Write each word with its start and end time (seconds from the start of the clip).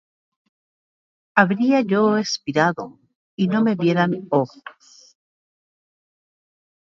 Habría 1.37 1.81
yo 1.81 2.17
espirado, 2.17 2.97
y 3.37 3.47
no 3.47 3.61
me 3.61 3.75
vieran 3.75 4.25
ojos. 4.31 5.15